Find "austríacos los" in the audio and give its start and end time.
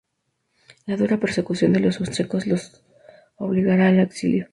1.99-2.81